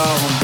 [0.00, 0.39] alone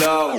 [0.00, 0.37] low.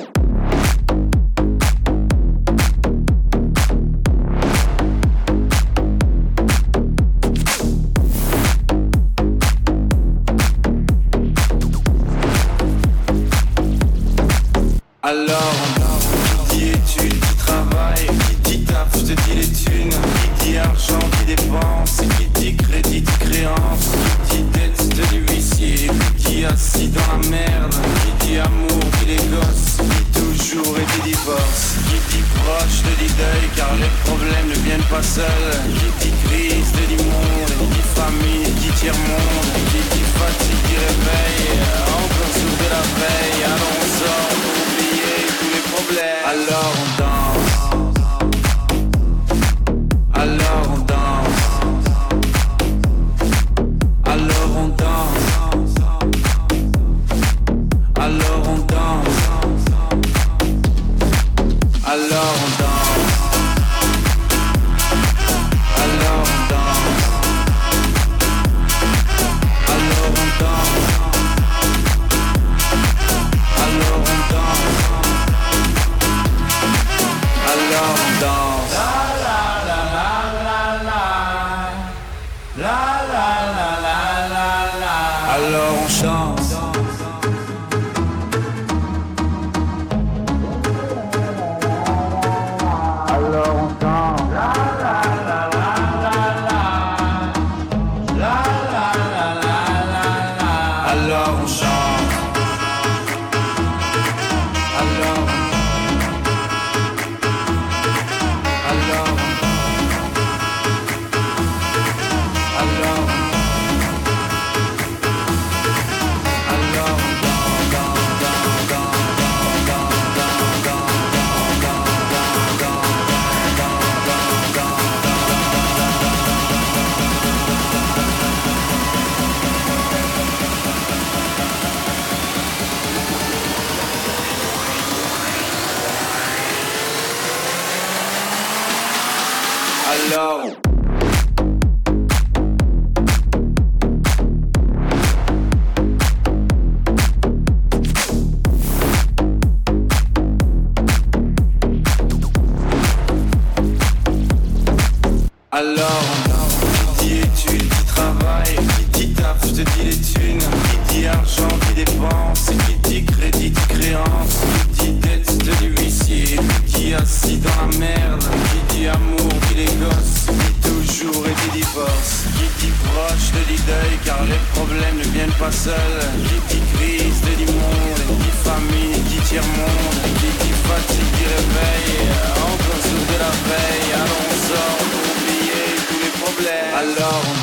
[167.22, 172.24] Si dans la merde, qui dit amour, qui les gosses, dit toujours et qui divorce.
[172.38, 176.02] Qui dit proche, te dit deuil, car les problèmes ne viennent pas seuls.
[176.28, 180.00] Qui dit crise, te dit monde, dit famille, dit tiers-monde.
[180.20, 182.08] Qui dit fatigue, qui réveille.
[182.50, 183.92] encore sous de la veille.
[184.00, 186.74] Alors on sort pour oublier tous les problèmes.
[186.84, 187.39] Alors on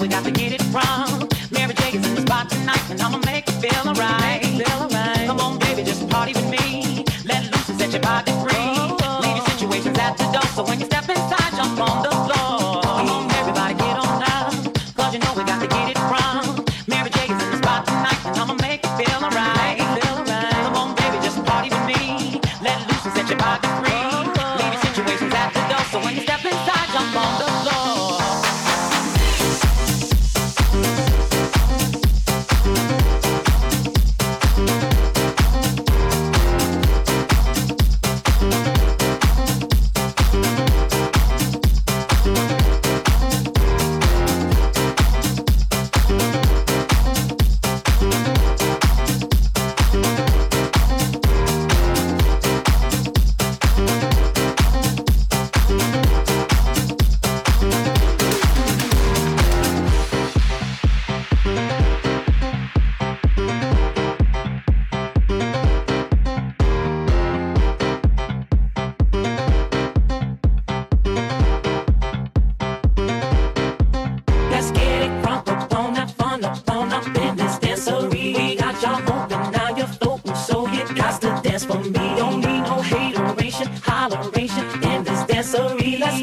[0.00, 0.99] we got to get it from.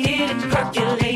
[0.08, 1.07] hidden crocodile.